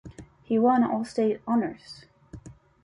He 0.41 0.57
won 0.57 0.83
All-State 0.83 1.41
honors. 1.45 2.05